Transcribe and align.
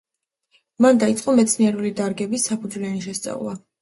მან 0.85 1.01
დაიწყო 1.03 1.35
მეცნიერული 1.41 1.91
დარგების 2.03 2.49
საფუძვლიანი 2.51 3.05
შესწავლა. 3.09 3.55